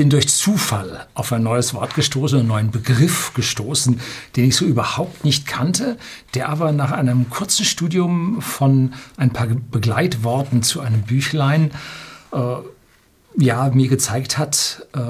[0.00, 4.00] bin durch Zufall auf ein neues Wort gestoßen, einen neuen Begriff gestoßen,
[4.34, 5.98] den ich so überhaupt nicht kannte,
[6.32, 11.72] der aber nach einem kurzen Studium von ein paar Begleitworten zu einem Büchlein
[12.32, 12.38] äh,
[13.36, 15.00] ja, mir gezeigt hat, äh,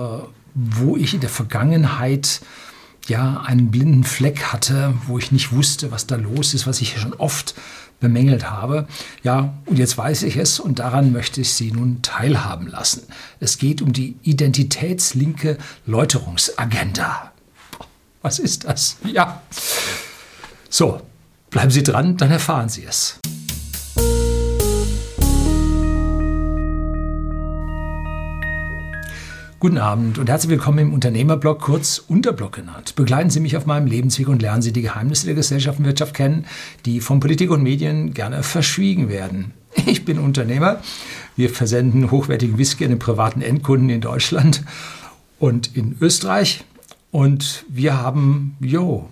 [0.54, 2.40] wo ich in der Vergangenheit
[3.06, 6.98] ja einen blinden Fleck hatte, wo ich nicht wusste, was da los ist, was ich
[6.98, 7.54] schon oft
[8.00, 8.88] bemängelt habe.
[9.22, 13.02] Ja, und jetzt weiß ich es und daran möchte ich Sie nun teilhaben lassen.
[13.38, 17.32] Es geht um die identitätslinke Läuterungsagenda.
[18.22, 18.96] Was ist das?
[19.04, 19.42] Ja.
[20.68, 21.00] So,
[21.50, 23.18] bleiben Sie dran, dann erfahren Sie es.
[29.60, 32.94] Guten Abend und herzlich willkommen im Unternehmerblog, kurz Unterblog genannt.
[32.96, 36.14] Begleiten Sie mich auf meinem Lebensweg und lernen Sie die Geheimnisse der Gesellschaft und Wirtschaft
[36.14, 36.46] kennen,
[36.86, 39.52] die von Politik und Medien gerne verschwiegen werden.
[39.84, 40.80] Ich bin Unternehmer.
[41.36, 44.64] Wir versenden hochwertigen Whisky an den privaten Endkunden in Deutschland
[45.38, 46.64] und in Österreich.
[47.10, 49.10] Und wir haben, jo,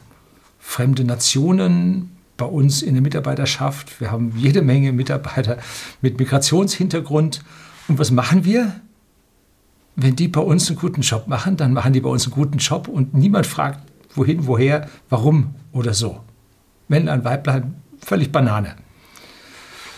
[0.60, 4.00] fremde Nationen bei uns in der Mitarbeiterschaft.
[4.00, 5.58] Wir haben jede Menge Mitarbeiter
[6.00, 7.44] mit Migrationshintergrund.
[7.86, 8.80] Und was machen wir?
[10.00, 12.58] Wenn die bei uns einen guten Job machen, dann machen die bei uns einen guten
[12.58, 13.80] Job und niemand fragt,
[14.14, 16.20] wohin, woher, warum oder so.
[16.86, 18.76] Männlein, Weiblein, völlig Banane.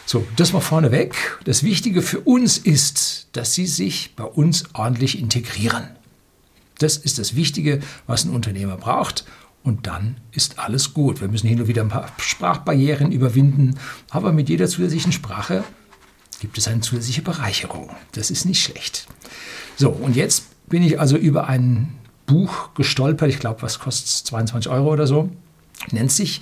[0.07, 1.39] So, das mal vorneweg.
[1.45, 5.91] Das Wichtige für uns ist, dass sie sich bei uns ordentlich integrieren.
[6.79, 9.27] Das ist das Wichtige, was ein Unternehmer braucht.
[9.63, 11.21] Und dann ist alles gut.
[11.21, 13.79] Wir müssen hin und wieder ein paar Sprachbarrieren überwinden,
[14.09, 15.63] aber mit jeder zusätzlichen Sprache
[16.41, 17.91] gibt es eine zusätzliche Bereicherung.
[18.13, 19.07] Das ist nicht schlecht.
[19.77, 21.95] So, und jetzt bin ich also über ein
[22.27, 25.31] Buch gestolpert, ich glaube, was kostet 22 Euro oder so,
[25.91, 26.41] nennt sich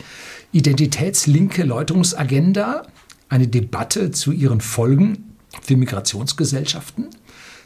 [0.53, 2.87] Identitätslinke Läuterungsagenda,
[3.29, 7.09] eine Debatte zu ihren Folgen für Migrationsgesellschaften.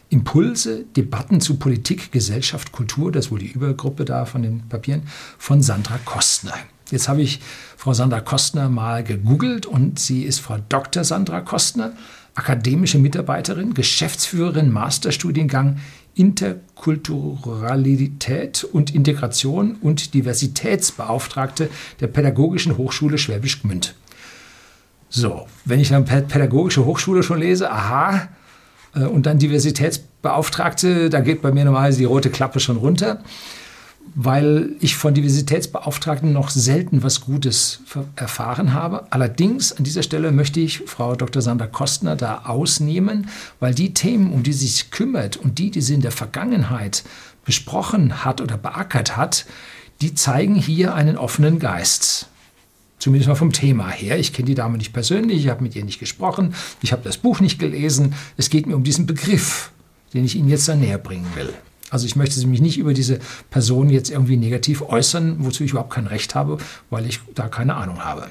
[0.09, 5.03] Impulse, Debatten zu Politik, Gesellschaft, Kultur, das ist wohl die Übergruppe da von den Papieren,
[5.39, 6.55] von Sandra Kostner.
[6.91, 7.41] Jetzt habe ich
[7.79, 11.05] Frau Sandra Kostner mal gegoogelt und sie ist Frau Dr.
[11.05, 11.95] Sandra Kostner
[12.35, 15.77] akademische Mitarbeiterin, Geschäftsführerin, Masterstudiengang
[16.15, 21.71] Interkulturalität und Integration und Diversitätsbeauftragte
[22.01, 23.95] der Pädagogischen Hochschule Schwäbisch Gmünd.
[25.09, 28.29] So, wenn ich dann Pädagogische Hochschule schon lese, aha,
[28.95, 33.23] äh, und dann Diversitätsbeauftragte, da geht bei mir normalerweise die rote Klappe schon runter
[34.15, 37.81] weil ich von Diversitätsbeauftragten noch selten was Gutes
[38.17, 39.07] erfahren habe.
[39.11, 41.41] Allerdings an dieser Stelle möchte ich Frau Dr.
[41.41, 45.81] Sandra Kostner da ausnehmen, weil die Themen, um die sie sich kümmert und die, die
[45.81, 47.05] sie in der Vergangenheit
[47.45, 49.47] besprochen hat oder beackert hat,
[50.03, 52.29] die zeigen hier einen offenen Geist.
[52.99, 54.19] Zumindest mal vom Thema her.
[54.19, 57.17] Ich kenne die Dame nicht persönlich, ich habe mit ihr nicht gesprochen, ich habe das
[57.17, 58.15] Buch nicht gelesen.
[58.37, 59.73] Es geht mir um diesen Begriff,
[60.15, 61.53] den ich Ihnen jetzt dann näher bringen will.
[61.93, 63.19] Also ich möchte mich nicht über diese
[63.51, 66.57] Person jetzt irgendwie negativ äußern, wozu ich überhaupt kein Recht habe,
[66.89, 68.29] weil ich da keine Ahnung habe.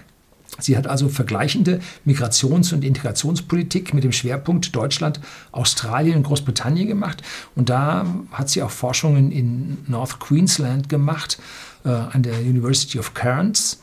[0.57, 5.19] Sie hat also vergleichende Migrations- und Integrationspolitik mit dem Schwerpunkt Deutschland,
[5.51, 7.21] Australien und Großbritannien gemacht.
[7.55, 11.39] Und da hat sie auch Forschungen in North Queensland gemacht,
[11.85, 13.79] äh, an der University of Cairns.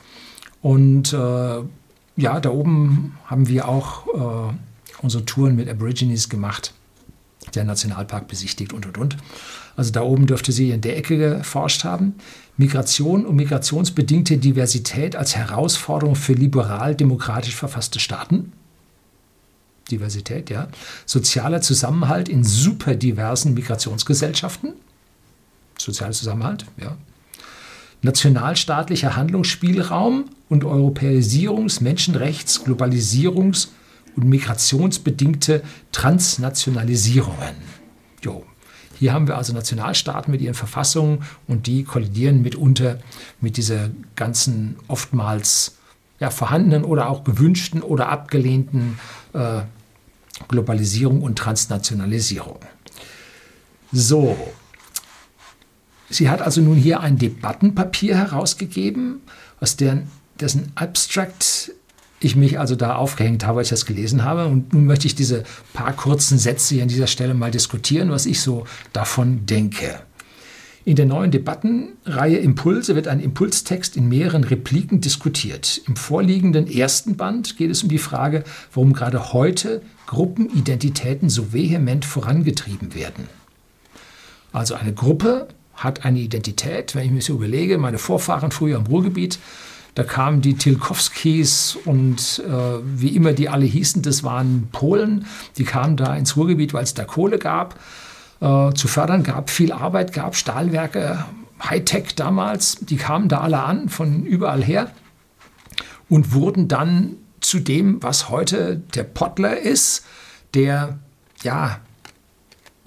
[0.60, 1.16] Und äh,
[2.16, 4.54] ja, da oben haben wir auch äh,
[5.02, 6.74] unsere Touren mit Aborigines gemacht,
[7.54, 9.16] der Nationalpark besichtigt und und und.
[9.76, 12.14] Also da oben dürfte sie in der Ecke geforscht haben.
[12.56, 18.52] Migration und migrationsbedingte Diversität als Herausforderung für liberal-demokratisch verfasste Staaten.
[19.90, 20.68] Diversität, ja.
[21.06, 24.72] Sozialer Zusammenhalt in superdiversen Migrationsgesellschaften.
[25.78, 26.96] Sozialer Zusammenhalt, ja.
[28.02, 33.68] Nationalstaatlicher Handlungsspielraum und Europäisierungs-, Menschenrechts-, Globalisierungs-
[34.18, 35.62] und migrationsbedingte
[35.92, 37.54] Transnationalisierungen.
[38.20, 38.44] Jo,
[38.98, 42.98] hier haben wir also Nationalstaaten mit ihren Verfassungen und die kollidieren mitunter
[43.40, 45.76] mit dieser ganzen oftmals
[46.18, 48.98] ja, vorhandenen oder auch gewünschten oder abgelehnten
[49.34, 49.60] äh,
[50.48, 52.58] Globalisierung und Transnationalisierung.
[53.92, 54.36] So,
[56.10, 59.20] sie hat also nun hier ein Debattenpapier herausgegeben,
[59.60, 60.10] aus deren,
[60.40, 61.72] dessen Abstract
[62.20, 64.46] ich mich also da aufgehängt habe, als ich das gelesen habe.
[64.46, 68.26] Und nun möchte ich diese paar kurzen Sätze hier an dieser Stelle mal diskutieren, was
[68.26, 70.00] ich so davon denke.
[70.84, 75.82] In der neuen Debattenreihe Impulse wird ein Impulstext in mehreren Repliken diskutiert.
[75.86, 78.42] Im vorliegenden ersten Band geht es um die Frage,
[78.72, 83.28] warum gerade heute Gruppenidentitäten so vehement vorangetrieben werden.
[84.52, 88.86] Also eine Gruppe hat eine Identität, wenn ich mir so überlege, meine Vorfahren früher im
[88.86, 89.38] Ruhrgebiet
[89.98, 92.52] da kamen die Tilkowskis und äh,
[92.84, 95.26] wie immer die alle hießen, das waren Polen.
[95.56, 97.74] Die kamen da ins Ruhrgebiet, weil es da Kohle gab.
[98.38, 101.24] äh, zu fördern, gab viel Arbeit, gab Stahlwerke,
[101.60, 104.92] Hightech damals, die kamen da alle an, von überall her
[106.08, 110.04] und wurden dann zu dem, was heute der Pottler ist,
[110.54, 111.00] der
[111.42, 111.80] ja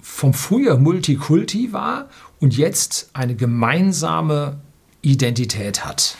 [0.00, 2.08] vom früher Multikulti war
[2.40, 4.60] und jetzt eine gemeinsame
[5.02, 6.16] Identität hat.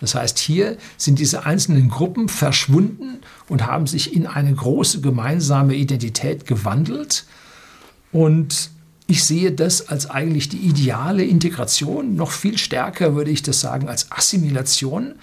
[0.00, 3.18] Das heißt, hier sind diese einzelnen Gruppen verschwunden
[3.48, 7.24] und haben sich in eine große gemeinsame Identität gewandelt.
[8.12, 8.70] Und
[9.06, 13.88] ich sehe das als eigentlich die ideale Integration, noch viel stärker würde ich das sagen
[13.88, 15.14] als Assimilation,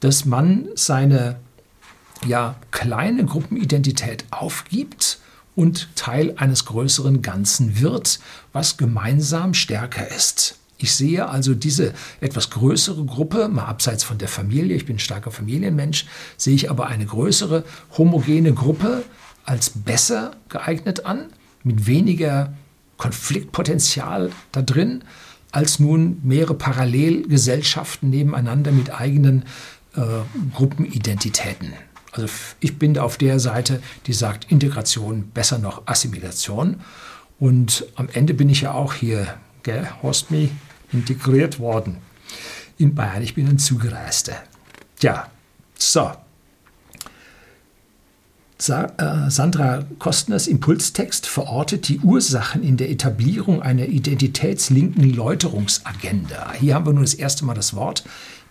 [0.00, 1.36] dass man seine
[2.26, 5.18] ja, kleine Gruppenidentität aufgibt
[5.56, 8.20] und Teil eines größeren Ganzen wird,
[8.52, 10.58] was gemeinsam stärker ist.
[10.84, 14.98] Ich sehe also diese etwas größere Gruppe, mal abseits von der Familie, ich bin ein
[14.98, 16.04] starker Familienmensch,
[16.36, 17.64] sehe ich aber eine größere
[17.96, 19.02] homogene Gruppe
[19.46, 21.30] als besser geeignet an,
[21.62, 22.52] mit weniger
[22.98, 25.04] Konfliktpotenzial da drin,
[25.52, 29.44] als nun mehrere Parallelgesellschaften nebeneinander mit eigenen
[29.96, 30.02] äh,
[30.54, 31.72] Gruppenidentitäten.
[32.12, 32.26] Also
[32.60, 36.82] ich bin auf der Seite, die sagt Integration, besser noch Assimilation.
[37.38, 40.50] Und am Ende bin ich ja auch hier, gell, Horstmi,
[40.94, 41.98] integriert worden
[42.78, 43.22] in Bayern.
[43.22, 44.34] Ich bin ein Zugereister.
[44.98, 45.30] Tja,
[45.78, 46.10] so.
[48.66, 56.52] Äh, Sandra Kostners Impulstext verortet die Ursachen in der Etablierung einer identitätslinken Läuterungsagenda.
[56.58, 58.04] Hier haben wir nun das erste Mal das Wort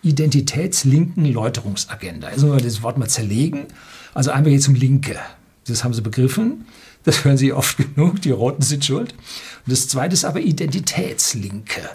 [0.03, 2.29] identitätslinken Läuterungsagenda.
[2.29, 3.65] Jetzt müssen wir das Wort mal zerlegen.
[4.13, 5.17] Also einmal geht es um Linke.
[5.65, 6.65] Das haben Sie begriffen.
[7.05, 8.21] Das hören Sie oft genug.
[8.21, 9.13] Die Roten sind schuld.
[9.13, 11.89] Und das zweite ist aber Identitätslinke.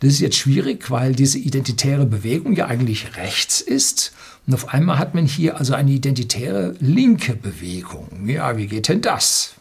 [0.00, 4.12] Das ist jetzt schwierig, weil diese identitäre Bewegung ja eigentlich rechts ist.
[4.46, 8.28] Und auf einmal hat man hier also eine identitäre linke Bewegung.
[8.28, 9.54] Ja, wie geht denn das?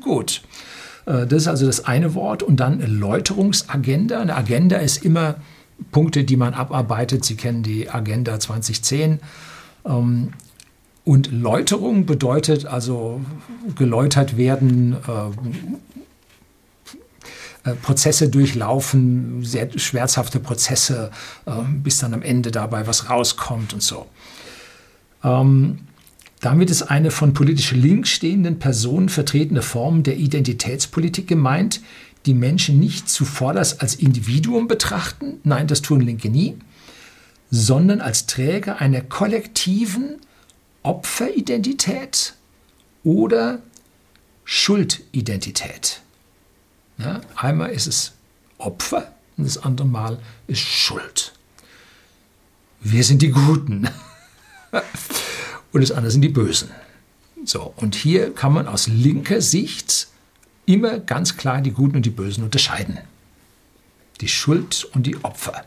[0.00, 0.42] Gut.
[1.06, 2.42] Äh, das ist also das eine Wort.
[2.42, 4.20] Und dann Läuterungsagenda.
[4.20, 5.36] Eine Agenda ist immer
[5.90, 7.24] Punkte, die man abarbeitet.
[7.24, 9.20] Sie kennen die Agenda 2010.
[9.84, 10.32] Ähm,
[11.04, 13.20] und Läuterung bedeutet also
[13.76, 15.30] geläutert werden, äh,
[17.72, 21.10] Prozesse durchlaufen, sehr schmerzhafte Prozesse,
[21.46, 21.52] äh,
[21.82, 24.06] bis dann am Ende dabei was rauskommt und so.
[25.22, 25.78] Ähm,
[26.40, 31.80] damit ist eine von politisch links stehenden Personen vertretene Form der Identitätspolitik gemeint,
[32.26, 36.58] die Menschen nicht zuvorderst als Individuum betrachten, nein, das tun Linke nie,
[37.50, 40.16] sondern als Träger einer kollektiven
[40.82, 42.34] Opferidentität
[43.04, 43.60] oder
[44.44, 46.02] Schuldidentität.
[46.98, 48.12] Ja, einmal ist es
[48.58, 51.32] Opfer und das andere Mal ist Schuld.
[52.80, 53.88] Wir sind die Guten
[55.72, 56.70] und das andere sind die Bösen.
[57.44, 60.08] So, und hier kann man aus linker Sicht
[60.66, 62.98] immer ganz klar die Guten und die Bösen unterscheiden.
[64.20, 65.64] Die Schuld und die Opfer.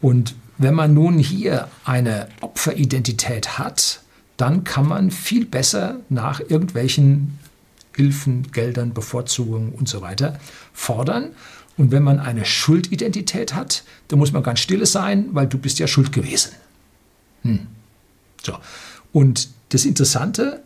[0.00, 4.00] Und wenn man nun hier eine Opferidentität hat,
[4.36, 7.38] dann kann man viel besser nach irgendwelchen
[7.96, 10.38] Hilfen, Geldern, Bevorzugungen und so weiter
[10.72, 11.30] fordern.
[11.76, 15.78] Und wenn man eine Schuldidentität hat, dann muss man ganz stille sein, weil du bist
[15.78, 16.52] ja schuld gewesen.
[17.42, 17.66] Hm.
[18.42, 18.54] So.
[19.12, 20.62] Und das Interessante,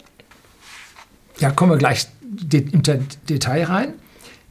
[1.38, 2.08] ja, kommen wir gleich
[2.52, 3.94] im Detail rein.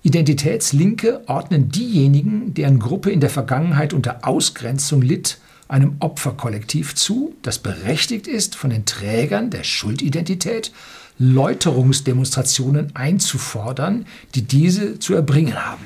[0.03, 7.57] Identitätslinke ordnen diejenigen, deren Gruppe in der Vergangenheit unter Ausgrenzung litt, einem Opferkollektiv zu, das
[7.57, 10.71] berechtigt ist, von den Trägern der Schuldidentität
[11.17, 15.85] Läuterungsdemonstrationen einzufordern, die diese zu erbringen haben.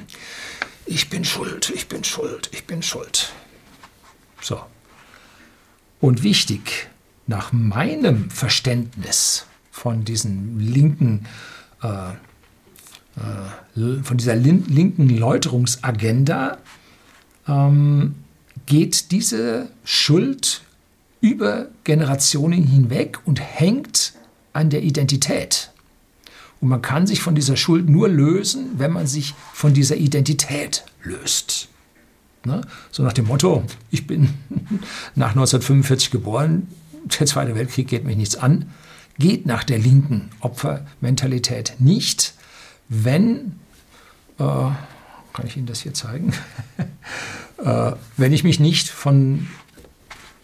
[0.86, 3.32] Ich bin schuld, ich bin schuld, ich bin schuld.
[4.42, 4.60] So.
[6.00, 6.90] Und wichtig,
[7.28, 11.28] nach meinem Verständnis von diesen linken,
[11.84, 12.12] äh,
[13.20, 16.58] äh, von dieser linken Läuterungsagenda,
[17.48, 18.16] ähm,
[18.66, 20.62] geht diese Schuld
[21.22, 24.14] über Generationen hinweg und hängt
[24.54, 25.72] an der Identität.
[26.62, 30.84] Und man kann sich von dieser Schuld nur lösen, wenn man sich von dieser Identität
[31.04, 31.70] löst.
[32.46, 32.62] Ne?
[32.92, 34.30] So nach dem Motto, ich bin
[35.16, 36.68] nach 1945 geboren,
[37.20, 38.70] der Zweite Weltkrieg geht mich nichts an,
[39.18, 42.34] geht nach der linken Opfermentalität nicht,
[42.88, 43.60] wenn,
[44.38, 46.34] äh, kann ich Ihnen das hier zeigen,
[47.64, 49.48] äh, wenn ich mich nicht von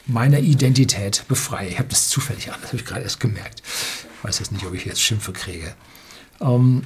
[0.08, 1.70] meiner Identität befreie.
[1.70, 3.62] Ich habe das zufällig an, das habe ich gerade erst gemerkt.
[3.66, 5.74] Ich weiß jetzt nicht, ob ich jetzt Schimpfe kriege.
[6.42, 6.84] Ähm,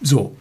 [0.00, 0.36] so,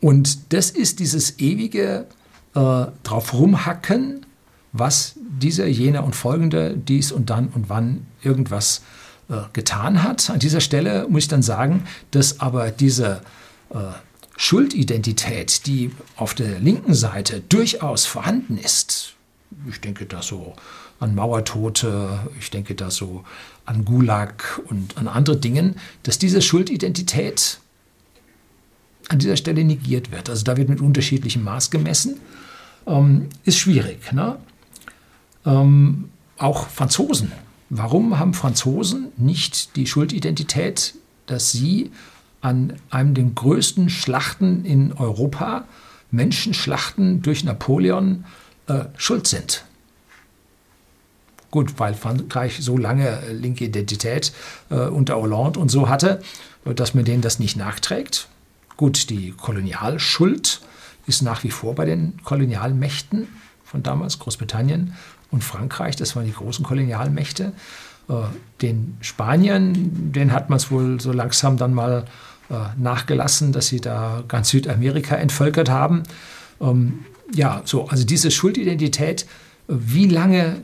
[0.00, 2.06] und das ist dieses ewige
[2.54, 4.26] äh, drauf rumhacken,
[4.72, 8.82] was dieser, jener und folgende, dies und dann und wann irgendwas
[9.28, 10.30] äh, getan hat.
[10.30, 13.22] An dieser Stelle muss ich dann sagen, dass aber diese
[13.70, 13.78] äh,
[14.36, 19.11] Schuldidentität, die auf der linken Seite durchaus vorhanden ist,
[19.68, 20.54] ich denke da so
[21.00, 23.24] an Mauertote, ich denke da so
[23.64, 27.58] an Gulag und an andere Dinge, dass diese Schuldidentität
[29.08, 30.30] an dieser Stelle negiert wird.
[30.30, 32.20] Also da wird mit unterschiedlichem Maß gemessen.
[32.86, 34.12] Ähm, ist schwierig.
[34.12, 34.36] Ne?
[35.44, 37.32] Ähm, auch Franzosen.
[37.70, 40.94] Warum haben Franzosen nicht die Schuldidentität,
[41.26, 41.90] dass sie
[42.40, 45.64] an einem der größten Schlachten in Europa,
[46.10, 48.24] Menschenschlachten durch Napoleon,
[48.72, 49.64] äh, schuld sind?
[51.50, 54.32] Gut, weil Frankreich so lange äh, linke Identität
[54.70, 56.22] äh, unter Hollande und so hatte,
[56.64, 58.28] dass man denen das nicht nachträgt.
[58.76, 60.60] Gut, die Kolonialschuld
[61.06, 63.28] ist nach wie vor bei den Kolonialmächten
[63.64, 64.94] von damals, Großbritannien
[65.30, 67.52] und Frankreich, das waren die großen Kolonialmächte.
[68.08, 68.14] Äh,
[68.60, 72.04] den Spaniern, den hat man es wohl so langsam dann mal
[72.50, 76.02] äh, nachgelassen, dass sie da ganz Südamerika entvölkert haben.
[76.60, 79.26] Ähm, ja, so, also diese Schuldidentität,
[79.68, 80.62] wie lange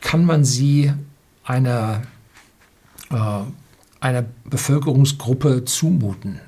[0.00, 0.92] kann man sie
[1.44, 2.02] einer,
[3.10, 3.40] äh,
[4.00, 6.40] einer Bevölkerungsgruppe zumuten?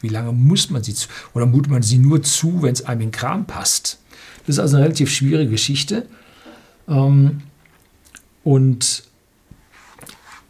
[0.00, 3.02] Wie lange muss man sie zu, oder mutet man sie nur zu, wenn es einem
[3.02, 3.98] in Kram passt?
[4.46, 6.06] Das ist also eine relativ schwierige Geschichte.
[6.88, 7.42] Ähm,
[8.42, 9.04] und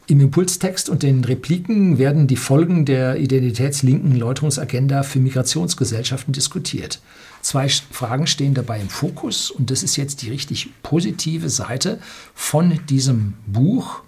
[0.06, 7.00] im Impulstext und den Repliken werden die Folgen der identitätslinken Läuterungsagenda für Migrationsgesellschaften diskutiert.
[7.40, 11.98] Zwei Fragen stehen dabei im Fokus und das ist jetzt die richtig positive Seite
[12.34, 14.02] von diesem Buch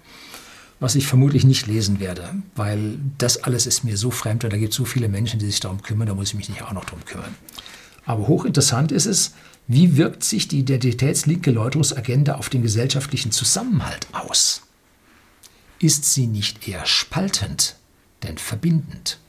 [0.79, 4.57] was ich vermutlich nicht lesen werde, weil das alles ist mir so fremd und da
[4.57, 6.71] gibt es so viele Menschen, die sich darum kümmern, da muss ich mich nicht auch
[6.71, 7.33] noch darum kümmern.
[8.05, 9.33] Aber hochinteressant ist es,
[9.67, 14.66] wie wirkt sich die identitätslinke Läuterungsagenda auf den gesellschaftlichen Zusammenhalt aus?
[15.79, 17.75] Ist sie nicht eher spaltend,
[18.23, 19.19] denn verbindend?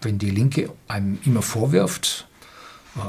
[0.00, 2.26] Wenn die Linke einem immer vorwirft,
[2.96, 3.00] äh,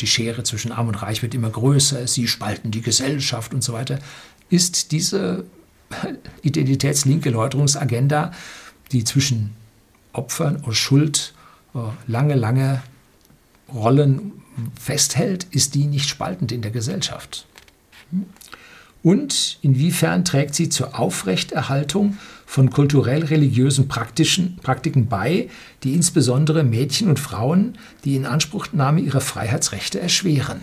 [0.00, 3.72] die Schere zwischen Arm und Reich wird immer größer, sie spalten die Gesellschaft und so
[3.72, 3.98] weiter,
[4.50, 5.44] ist diese
[6.42, 8.32] identitätslinke Läuterungsagenda,
[8.90, 9.54] die zwischen
[10.12, 11.34] Opfern und Schuld
[11.74, 12.82] äh, lange, lange
[13.72, 14.32] Rollen
[14.78, 17.46] festhält, ist die nicht spaltend in der Gesellschaft.
[19.02, 25.48] Und inwiefern trägt sie zur Aufrechterhaltung von kulturell-religiösen Praktiken bei,
[25.82, 30.60] die insbesondere Mädchen und Frauen die Inanspruchnahme ihrer Freiheitsrechte erschweren?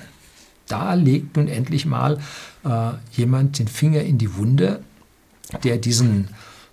[0.68, 2.20] Da legt nun endlich mal
[2.64, 4.82] äh, jemand den Finger in die Wunde
[5.64, 6.30] der diesen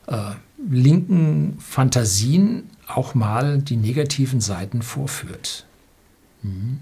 [0.06, 0.32] äh,
[0.70, 5.66] linken Fantasien auch mal die negativen Seiten vorführt.
[6.42, 6.78] Mhm.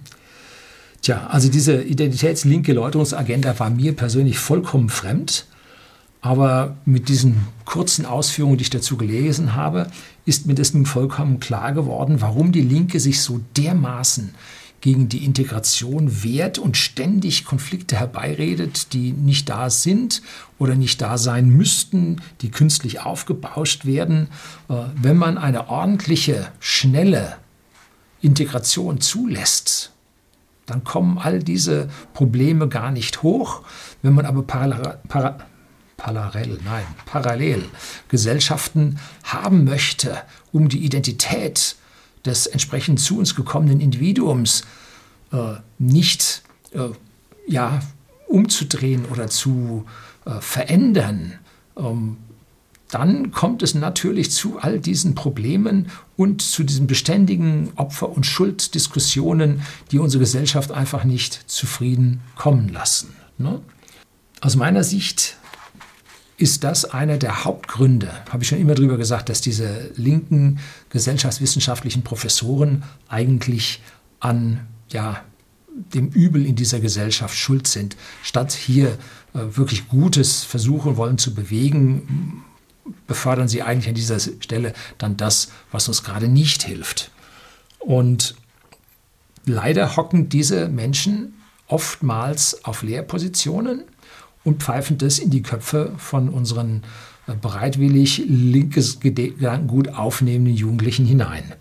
[1.05, 5.45] Tja, also diese identitätslinke Läuterungsagenda war mir persönlich vollkommen fremd.
[6.23, 9.91] Aber mit diesen kurzen Ausführungen, die ich dazu gelesen habe,
[10.25, 14.35] ist mir das nun vollkommen klar geworden, warum die Linke sich so dermaßen
[14.81, 20.23] gegen die Integration wehrt und ständig Konflikte herbeiredet, die nicht da sind
[20.59, 24.29] oder nicht da sein müssten, die künstlich aufgebauscht werden.
[24.71, 27.37] Äh, wenn man eine ordentliche, schnelle
[28.23, 29.94] Integration zulässt,
[30.67, 33.63] dann kommen all diese Probleme gar nicht hoch.
[34.03, 35.39] Wenn man aber parallel, para,
[35.97, 37.65] parallel, nein, parallel
[38.09, 40.17] Gesellschaften haben möchte,
[40.53, 41.77] um die Identität
[42.25, 44.63] des entsprechend zu uns gekommenen Individuums
[45.33, 46.43] äh, nicht
[46.73, 46.89] äh,
[47.47, 47.81] ja,
[48.27, 49.85] umzudrehen oder zu
[50.25, 51.35] äh, verändern,
[51.77, 52.17] ähm,
[52.95, 59.63] dann kommt es natürlich zu all diesen Problemen und zu diesen beständigen Opfer- und Schulddiskussionen,
[59.91, 63.17] die unsere Gesellschaft einfach nicht zufrieden kommen lassen.
[63.37, 63.61] Ne?
[64.41, 65.37] Aus meiner Sicht
[66.37, 70.61] ist das einer der Hauptgründe, habe ich schon immer darüber gesagt, dass diese linken
[70.91, 73.83] gesellschaftswissenschaftlichen Professoren eigentlich
[74.21, 75.25] an ja,
[75.93, 78.99] dem Übel in dieser Gesellschaft schuld sind, statt hier
[79.35, 82.45] äh, wirklich Gutes versuchen wollen zu bewegen,
[83.07, 87.11] befördern sie eigentlich an dieser Stelle dann das, was uns gerade nicht hilft.
[87.79, 88.35] Und
[89.47, 91.35] leider hocken diese Menschen
[91.67, 93.85] oftmals auf Lehrpositionen
[94.45, 96.83] und pfeifen das in die Köpfe von unseren
[97.27, 101.55] äh, bereitwillig linkes Gedankengut aufnehmenden Jugendlichen hinein.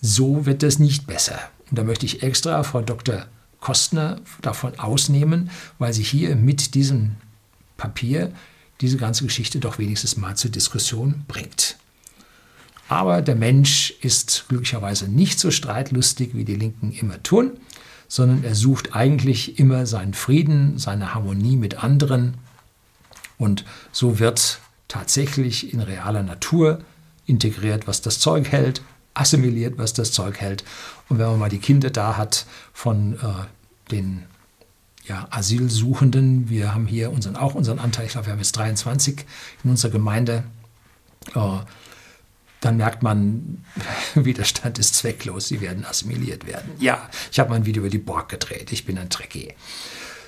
[0.00, 1.38] So wird es nicht besser.
[1.68, 3.26] Und da möchte ich extra Frau Dr.
[3.60, 7.16] Kostner davon ausnehmen, weil sie hier mit diesem
[7.76, 8.32] Papier
[8.80, 11.76] diese ganze Geschichte doch wenigstens mal zur Diskussion bringt.
[12.88, 17.52] Aber der Mensch ist glücklicherweise nicht so streitlustig, wie die Linken immer tun
[18.10, 22.34] sondern er sucht eigentlich immer seinen Frieden, seine Harmonie mit anderen.
[23.38, 24.58] Und so wird
[24.88, 26.80] tatsächlich in realer Natur
[27.24, 28.82] integriert, was das Zeug hält.
[29.12, 30.64] assimiliert, was das Zeug hält.
[31.08, 34.22] Und wenn man mal die Kinder da hat von äh, den
[35.06, 39.24] ja, Asylsuchenden, wir haben hier unseren, auch unseren Anteil, ich glaube, wir haben jetzt 23
[39.64, 40.44] in unserer Gemeinde,
[41.34, 41.58] äh,
[42.60, 43.64] dann merkt man,
[44.14, 46.72] Widerstand ist zwecklos, sie werden assimiliert werden.
[46.78, 49.54] Ja, ich habe mal ein Video über die Borg gedreht, ich bin ein Trekkie.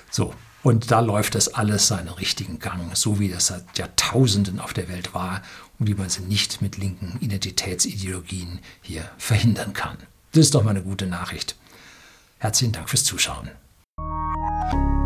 [0.09, 4.73] So, und da läuft das alles seinen richtigen Gang, so wie das seit Jahrtausenden auf
[4.73, 5.41] der Welt war
[5.77, 9.97] und wie man sie nicht mit linken Identitätsideologien hier verhindern kann.
[10.31, 11.55] Das ist doch mal eine gute Nachricht.
[12.39, 13.51] Herzlichen Dank fürs Zuschauen.
[14.71, 15.02] thank you